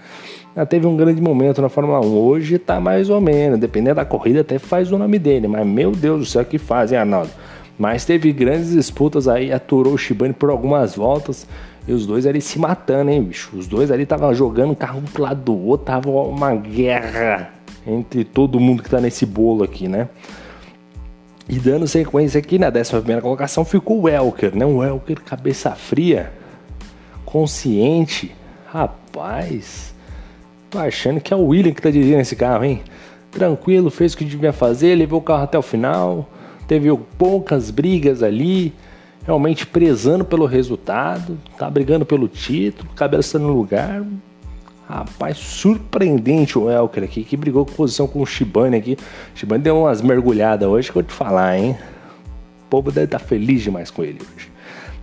já 0.57 0.67
teve 0.67 0.85
um 0.85 0.97
grande 0.97 1.23
momento 1.23 1.63
na 1.63 1.69
Fórmula 1.69 2.01
1. 2.01 2.19
Hoje 2.19 2.59
tá 2.59 2.81
mais 2.81 3.09
ou 3.09 3.21
menos, 3.21 3.57
dependendo 3.61 3.97
da 3.97 4.05
corrida, 4.05 4.41
até 4.41 4.59
faz 4.59 4.91
o 4.91 4.99
nome 4.99 5.17
dele. 5.17 5.47
Mas 5.47 5.65
meu 5.65 5.93
Deus 5.93 6.19
do 6.19 6.27
céu, 6.27 6.45
que 6.45 6.59
fazem, 6.59 6.99
Arnaldo? 6.99 7.31
Mas 7.79 8.05
teve 8.05 8.33
grandes 8.33 8.71
disputas 8.73 9.27
aí, 9.27 9.53
aturou 9.53 9.95
o 9.95 9.99
Shibane 9.99 10.33
por 10.33 10.51
algumas 10.51 10.95
voltas. 10.95 11.47
E 11.87 11.93
os 11.93 12.07
dois 12.07 12.27
ali 12.27 12.41
se 12.41 12.59
matando, 12.59 13.11
hein, 13.11 13.23
bicho? 13.23 13.57
Os 13.57 13.67
dois 13.67 13.91
ali 13.91 14.05
estavam 14.05 14.33
jogando 14.33 14.77
carro 14.77 15.01
um 15.01 15.03
pro 15.03 15.23
lado 15.23 15.43
do 15.43 15.67
outro, 15.67 15.87
tava 15.87 16.11
uma 16.11 16.55
guerra 16.55 17.51
entre 17.85 18.25
todo 18.25 18.61
mundo 18.61 18.83
que 18.83 18.91
tá 18.91 19.01
nesse 19.01 19.27
bolo 19.27 19.65
aqui, 19.65 19.89
né? 19.89 20.09
E 21.49 21.59
dando 21.59 21.89
sequência 21.89 22.39
aqui 22.39 22.59
na 22.59 22.69
11 22.69 23.21
colocação 23.21 23.65
ficou 23.65 24.03
o 24.03 24.09
Elker, 24.09 24.55
né? 24.57 24.65
Um 24.65 24.83
Elker 24.83 25.21
cabeça 25.23 25.73
fria, 25.73 26.33
consciente. 27.25 28.33
Rapaz, 28.67 29.93
tô 30.71 30.79
achando 30.79 31.21
que 31.21 31.35
é 31.35 31.37
o 31.37 31.47
William 31.47 31.73
que 31.73 31.83
tá 31.83 31.91
dirigindo 31.91 32.21
esse 32.21 32.37
carro, 32.37 32.65
hein? 32.65 32.81
Tranquilo, 33.33 33.91
fez 33.91 34.15
o 34.15 34.17
que 34.17 34.25
devia 34.25 34.53
fazer, 34.53 34.95
levou 34.95 35.19
o 35.19 35.23
carro 35.23 35.43
até 35.43 35.59
o 35.59 35.63
final 35.63 36.29
teve 36.73 36.89
poucas 37.19 37.71
brigas 37.71 38.23
ali, 38.23 38.73
realmente 39.27 39.67
prezando 39.67 40.25
pelo 40.25 40.47
resultado, 40.47 41.39
tá 41.59 41.69
brigando 41.69 42.07
pelo 42.07 42.27
título, 42.27 42.89
cabeça 42.95 43.39
no 43.39 43.53
lugar. 43.53 44.03
Rapaz, 44.89 45.37
surpreendente 45.37 46.59
o 46.59 46.71
Elker 46.71 47.05
aqui, 47.05 47.25
que 47.25 47.37
brigou 47.37 47.67
com 47.67 47.73
posição 47.73 48.07
com 48.07 48.23
o 48.23 48.27
Shibane 48.27 48.79
aqui. 48.79 48.97
O 49.35 49.39
Shibane 49.39 49.63
deu 49.63 49.81
umas 49.81 50.01
mergulhadas 50.01 50.67
hoje 50.67 50.91
que 50.91 50.97
eu 50.97 51.03
vou 51.03 51.09
te 51.11 51.15
falar, 51.15 51.59
hein? 51.59 51.77
O 52.65 52.71
povo 52.71 52.91
deve 52.91 53.05
estar 53.05 53.19
tá 53.19 53.25
feliz 53.25 53.61
demais 53.61 53.91
com 53.91 54.03
ele 54.03 54.21
hoje. 54.35 54.51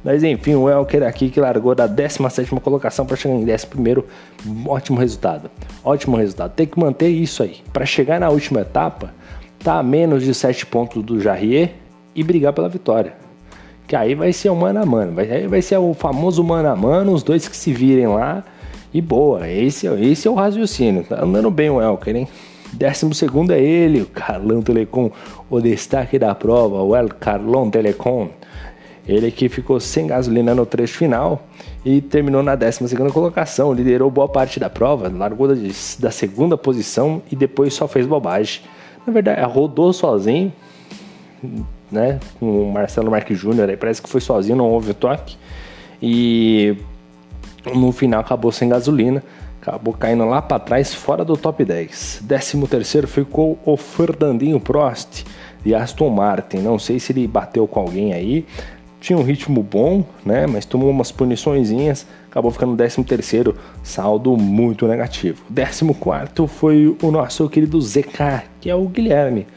Mas 0.04 0.24
enfim, 0.24 0.56
o 0.56 0.68
Elker 0.68 1.04
aqui 1.04 1.30
que 1.30 1.40
largou 1.40 1.76
da 1.76 1.86
17 1.86 2.50
colocação 2.62 3.06
para 3.06 3.16
chegar 3.16 3.36
em 3.36 3.44
11, 3.44 4.04
ótimo 4.68 4.98
resultado. 4.98 5.52
Ótimo 5.84 6.18
resultado. 6.18 6.52
Tem 6.52 6.66
que 6.66 6.80
manter 6.80 7.10
isso 7.10 7.44
aí. 7.44 7.58
Para 7.72 7.86
chegar 7.86 8.20
na 8.20 8.30
última 8.30 8.62
etapa, 8.62 9.14
tá 9.64 9.80
a 9.80 9.84
menos 9.84 10.24
de 10.24 10.34
7 10.34 10.66
pontos 10.66 11.04
do 11.04 11.20
Jarrier 11.20 11.74
e 12.16 12.24
brigar 12.24 12.54
pela 12.54 12.70
vitória. 12.70 13.14
Que 13.88 13.96
aí 13.96 14.16
vai 14.16 14.32
ser 14.32 14.50
o 14.50 14.56
mano 14.56 14.82
a 14.82 14.86
mano, 14.86 15.14
vai, 15.14 15.48
vai 15.48 15.62
ser 15.62 15.78
o 15.78 15.94
famoso 15.94 16.44
mano 16.44 16.70
a 16.70 16.76
mano, 16.76 17.12
os 17.12 17.24
dois 17.24 17.48
que 17.48 17.58
se 17.58 17.74
virem 17.74 18.08
lá 18.08 18.44
e 18.94 19.02
boa. 19.02 19.50
Esse, 19.50 19.88
esse 19.88 20.28
é 20.28 20.32
o 20.32 20.36
raciocínio. 20.36 21.04
Tá 21.04 21.24
andando 21.24 21.50
bem 21.50 21.70
o 21.70 21.82
Elker, 21.82 22.16
hein? 22.16 22.28
Décimo 22.72 23.16
segundo 23.16 23.52
é 23.52 23.60
ele, 23.60 24.02
o 24.02 24.06
Carlão 24.06 24.62
Telecom, 24.62 25.12
o 25.50 25.60
destaque 25.60 26.20
da 26.20 26.36
prova, 26.36 26.84
o 26.84 26.96
El 26.96 27.10
Carlão 27.10 27.70
Telecom. 27.70 28.30
Ele 29.08 29.32
que 29.32 29.50
ficou 29.50 29.80
sem 29.80 30.06
gasolina 30.06 30.54
no 30.54 30.68
trecho 30.68 31.00
final 31.00 31.42
e 31.84 32.00
terminou 32.00 32.44
na 32.44 32.54
12 32.54 32.96
colocação. 33.12 33.74
Liderou 33.74 34.12
boa 34.12 34.28
parte 34.28 34.60
da 34.60 34.70
prova, 34.70 35.12
largou 35.12 35.48
da, 35.48 35.56
da 36.00 36.12
segunda 36.12 36.56
posição 36.56 37.24
e 37.32 37.36
depois 37.36 37.74
só 37.74 37.88
fez 37.88 38.06
bobagem 38.06 38.62
na 39.06 39.14
verdade, 39.14 39.42
rodou 39.42 39.92
sozinho, 39.94 40.54
né? 41.92 42.20
Com 42.40 42.70
o 42.70 42.72
Marcelo 42.72 43.10
Marques 43.10 43.38
Júnior 43.38 43.76
parece 43.78 44.02
que 44.02 44.10
foi 44.10 44.22
sozinho, 44.22 44.58
não 44.58 44.70
houve 44.70 44.94
toque. 44.94 45.38
E 46.02 46.78
no 47.74 47.92
final 47.92 48.22
acabou 48.22 48.52
sem 48.52 48.70
gasolina, 48.70 49.24
acabou 49.62 49.94
caindo 49.94 50.26
lá 50.26 50.42
para 50.42 50.60
trás, 50.60 50.94
fora 50.94 51.26
do 51.26 51.36
top 51.36 51.66
10. 51.66 52.24
13 52.28 52.68
terceiro 52.68 53.08
ficou 53.08 53.58
o 53.66 53.76
Fernandinho 53.76 54.60
Prost 54.60 55.26
de 55.64 55.76
Aston 55.76 56.10
Martin. 56.10 56.58
Não 56.58 56.80
sei 56.80 57.00
se 57.00 57.12
ele 57.12 57.28
bateu 57.28 57.68
com 57.68 57.80
alguém 57.80 58.14
aí. 58.14 58.46
Tinha 59.00 59.18
um 59.18 59.24
ritmo 59.24 59.64
bom, 59.64 60.04
né? 60.26 60.46
Mas 60.48 60.66
tomou 60.66 60.90
umas 60.90 61.12
puniçõezinhas 61.12 62.06
acabou 62.30 62.52
ficando 62.52 62.78
13 62.78 63.04
terceiro, 63.04 63.56
saldo 63.84 64.38
muito 64.38 64.88
negativo. 64.88 65.44
14 65.54 65.94
quarto 65.96 66.48
foi 66.48 66.96
o 67.02 67.12
nosso 67.12 67.50
querido 67.50 67.82
ZK, 67.82 68.44
que 68.62 68.70
é 68.70 68.76
o 68.76 68.88
Guilherme. 68.88 69.48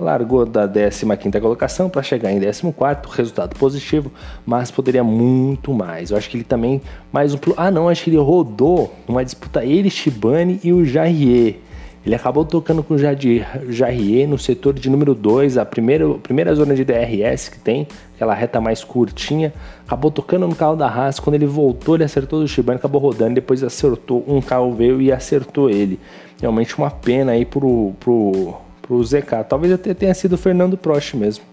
Largou 0.00 0.46
da 0.46 0.66
15ª 0.66 1.40
colocação 1.40 1.88
para 1.88 2.02
chegar 2.02 2.32
em 2.32 2.40
14º, 2.40 3.06
resultado 3.10 3.54
positivo, 3.56 4.10
mas 4.44 4.70
poderia 4.70 5.04
muito 5.04 5.72
mais. 5.72 6.10
Eu 6.10 6.16
acho 6.16 6.28
que 6.28 6.38
ele 6.38 6.44
também 6.44 6.80
mais 7.12 7.34
um... 7.34 7.38
Ah 7.56 7.70
não, 7.70 7.88
acho 7.88 8.04
que 8.04 8.10
ele 8.10 8.16
rodou 8.16 8.92
numa 9.06 9.24
disputa 9.24 9.64
ele, 9.64 9.90
Shibane 9.90 10.58
e 10.64 10.72
o 10.72 10.84
Jair. 10.84 11.56
Ele 12.04 12.16
acabou 12.16 12.44
tocando 12.44 12.82
com 12.82 12.94
o 12.94 12.98
Jarrier 12.98 14.28
no 14.28 14.36
setor 14.36 14.74
de 14.74 14.90
número 14.90 15.14
2, 15.14 15.56
a 15.56 15.64
primeira, 15.64 16.08
primeira 16.14 16.52
zona 16.52 16.74
de 16.74 16.84
DRS 16.84 17.48
que 17.48 17.60
tem, 17.60 17.86
aquela 18.16 18.34
reta 18.34 18.60
mais 18.60 18.82
curtinha. 18.82 19.52
Acabou 19.86 20.10
tocando 20.10 20.48
no 20.48 20.54
carro 20.54 20.74
da 20.74 20.88
Haas. 20.88 21.20
Quando 21.20 21.34
ele 21.36 21.46
voltou, 21.46 21.94
ele 21.94 22.02
acertou 22.02 22.42
o 22.42 22.48
Shibane, 22.48 22.78
acabou 22.78 23.00
rodando. 23.00 23.34
Depois 23.34 23.62
acertou, 23.62 24.24
um 24.26 24.40
carro 24.40 24.74
veio 24.74 25.00
e 25.00 25.12
acertou 25.12 25.70
ele. 25.70 26.00
Realmente 26.40 26.76
uma 26.76 26.90
pena 26.90 27.32
aí 27.32 27.44
pro, 27.44 27.92
pro, 28.00 28.54
pro 28.80 29.04
ZK. 29.04 29.44
Talvez 29.48 29.72
até 29.72 29.94
tenha 29.94 30.12
sido 30.12 30.32
o 30.32 30.38
Fernando 30.38 30.76
Prost 30.76 31.14
mesmo. 31.14 31.44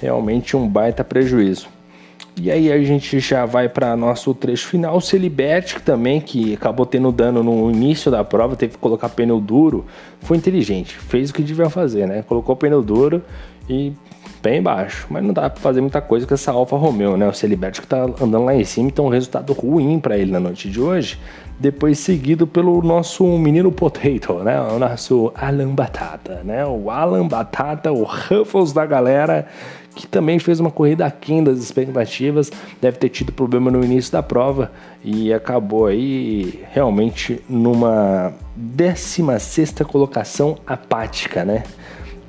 Realmente 0.00 0.56
um 0.56 0.66
baita 0.66 1.04
prejuízo. 1.04 1.77
E 2.40 2.50
aí 2.50 2.70
a 2.70 2.82
gente 2.82 3.18
já 3.20 3.44
vai 3.44 3.68
para 3.68 3.96
nosso 3.96 4.32
trecho 4.34 4.68
final. 4.68 4.96
O 4.96 5.00
Celibert 5.00 5.80
também, 5.80 6.20
que 6.20 6.54
acabou 6.54 6.86
tendo 6.86 7.10
dano 7.10 7.42
no 7.42 7.70
início 7.70 8.10
da 8.10 8.22
prova, 8.22 8.54
teve 8.56 8.74
que 8.74 8.78
colocar 8.78 9.08
pneu 9.08 9.40
duro, 9.40 9.84
foi 10.20 10.36
inteligente, 10.36 10.96
fez 10.96 11.30
o 11.30 11.34
que 11.34 11.42
devia 11.42 11.68
fazer, 11.68 12.06
né? 12.06 12.22
Colocou 12.22 12.54
pneu 12.54 12.82
duro 12.82 13.22
e 13.68 13.92
pé 14.40 14.56
embaixo. 14.56 15.06
Mas 15.10 15.24
não 15.24 15.32
dá 15.32 15.50
pra 15.50 15.60
fazer 15.60 15.80
muita 15.80 16.00
coisa 16.00 16.26
com 16.26 16.34
essa 16.34 16.52
Alfa 16.52 16.76
Romeo, 16.76 17.16
né? 17.16 17.28
O 17.28 17.32
Celiberto 17.32 17.82
que 17.82 17.86
tá 17.86 18.04
andando 18.04 18.44
lá 18.44 18.54
em 18.54 18.64
cima, 18.64 18.88
então 18.88 19.06
um 19.06 19.10
resultado 19.10 19.52
ruim 19.52 19.98
para 19.98 20.16
ele 20.16 20.30
na 20.30 20.40
noite 20.40 20.70
de 20.70 20.80
hoje. 20.80 21.18
Depois 21.58 21.98
seguido 21.98 22.46
pelo 22.46 22.80
nosso 22.82 23.24
menino 23.36 23.72
Potato, 23.72 24.34
né? 24.44 24.60
O 24.60 24.78
nosso 24.78 25.32
Alan 25.34 25.74
Batata, 25.74 26.42
né? 26.44 26.64
O 26.64 26.88
Alan 26.88 27.26
Batata, 27.26 27.90
o 27.90 28.04
Ruffles 28.04 28.72
da 28.72 28.86
galera, 28.86 29.46
que 29.98 30.06
também 30.06 30.38
fez 30.38 30.60
uma 30.60 30.70
corrida 30.70 31.04
aquém 31.04 31.42
das 31.42 31.58
expectativas, 31.58 32.52
deve 32.80 32.98
ter 32.98 33.08
tido 33.08 33.32
problema 33.32 33.68
no 33.68 33.84
início 33.84 34.12
da 34.12 34.22
prova 34.22 34.70
e 35.02 35.32
acabou 35.32 35.86
aí 35.86 36.62
realmente 36.70 37.40
numa 37.48 38.32
16 38.54 39.74
colocação 39.88 40.56
apática, 40.64 41.44
né? 41.44 41.64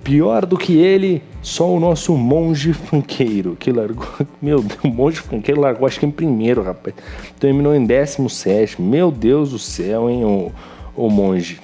Pior 0.03 0.47
do 0.47 0.57
que 0.57 0.77
ele, 0.77 1.21
só 1.43 1.69
o 1.69 1.79
nosso 1.79 2.17
monge 2.17 2.73
funkeiro, 2.73 3.55
que 3.55 3.71
largou. 3.71 4.07
Meu 4.41 4.63
Deus, 4.63 4.79
o 4.83 4.87
monge 4.87 5.19
funkeiro 5.19 5.61
largou 5.61 5.85
acho 5.85 5.99
que 5.99 6.07
em 6.07 6.11
primeiro, 6.11 6.63
rapaz. 6.63 6.95
Terminou 7.39 7.75
em 7.75 7.85
17. 7.85 8.81
Meu 8.81 9.11
Deus 9.11 9.51
do 9.51 9.59
céu, 9.59 10.09
hein, 10.09 10.25
o, 10.25 10.51
o 10.95 11.07
monge. 11.07 11.59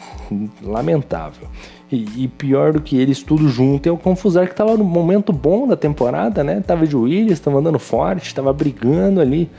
Lamentável. 0.61 1.47
E, 1.91 2.23
e, 2.23 2.27
pior 2.27 2.73
do 2.73 2.81
que 2.81 2.97
eles 2.97 3.21
tudo 3.21 3.47
junto 3.47 3.87
é 3.87 3.91
o 3.91 3.97
Confusar 3.97 4.47
que 4.47 4.55
tava 4.55 4.75
no 4.75 4.83
momento 4.83 5.31
bom 5.31 5.67
da 5.67 5.75
temporada, 5.75 6.43
né? 6.43 6.63
Tava 6.65 6.87
de 6.87 6.95
Williams, 6.95 7.39
tava 7.39 7.59
andando 7.59 7.77
forte, 7.77 8.33
tava 8.33 8.51
brigando 8.51 9.21
ali 9.21 9.49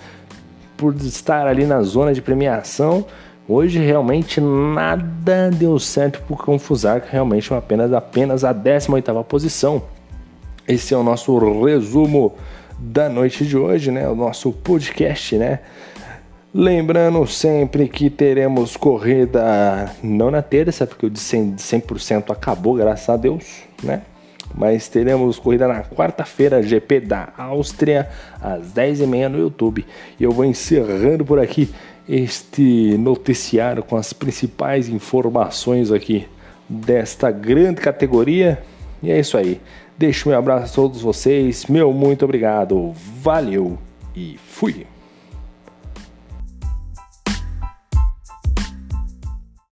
por 0.77 0.95
estar 0.97 1.47
ali 1.47 1.65
na 1.65 1.83
zona 1.83 2.13
de 2.13 2.21
premiação. 2.21 3.07
Hoje 3.49 3.79
realmente 3.79 4.41
nada 4.41 5.51
deu 5.53 5.79
certo 5.79 6.21
por 6.27 6.45
Confusar, 6.45 7.01
que 7.01 7.13
realmente 7.13 7.53
é 7.53 7.57
apenas, 7.57 7.93
apenas 7.93 8.45
a 8.45 8.53
18ª 8.53 9.23
posição. 9.23 9.83
Esse 10.67 10.93
é 10.93 10.97
o 10.97 11.05
nosso 11.05 11.39
resumo 11.65 12.35
da 12.77 13.09
noite 13.09 13.47
de 13.47 13.57
hoje, 13.57 13.93
né? 13.93 14.09
O 14.09 14.17
nosso 14.17 14.51
podcast, 14.51 15.37
né? 15.37 15.61
Lembrando 16.59 17.27
sempre 17.27 17.87
que 17.87 18.09
teremos 18.09 18.79
corrida 18.79 19.95
não 20.03 20.31
na 20.31 20.41
terça, 20.41 20.87
porque 20.87 21.05
o 21.05 21.11
de 21.11 21.21
100%, 21.21 21.99
100 21.99 22.17
acabou, 22.31 22.73
graças 22.73 23.07
a 23.11 23.17
Deus, 23.19 23.65
né? 23.83 24.01
Mas 24.55 24.89
teremos 24.89 25.39
corrida 25.39 25.69
na 25.69 25.83
quarta-feira, 25.83 26.63
GP 26.63 27.01
da 27.01 27.29
Áustria, 27.37 28.09
às 28.41 28.73
10h30 28.73 29.29
no 29.29 29.39
YouTube. 29.39 29.85
E 30.19 30.25
eu 30.25 30.33
vou 30.33 30.47
encerrando 30.47 31.27
por 31.27 31.39
aqui 31.39 31.69
este 32.09 32.97
noticiário 32.97 33.83
com 33.83 33.97
as 33.97 34.15
principais 34.15 34.89
informações 34.89 35.93
aqui 35.93 36.27
desta 36.67 37.31
grande 37.31 37.83
categoria. 37.83 38.63
E 39.03 39.11
é 39.11 39.21
isso 39.21 39.37
aí. 39.37 39.61
Deixo 39.99 40.31
meu 40.31 40.39
abraço 40.39 40.73
a 40.73 40.75
todos 40.75 41.03
vocês. 41.03 41.67
Meu 41.67 41.93
muito 41.93 42.25
obrigado. 42.25 42.95
Valeu 43.21 43.77
e 44.17 44.39
fui. 44.49 44.87